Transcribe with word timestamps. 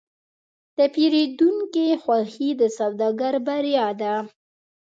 د 0.77 0.79
پیرودونکي 0.93 1.87
خوښي 2.03 2.49
د 2.59 2.61
سوداګر 2.77 3.33
بریا 3.47 3.87
ده. 4.01 4.13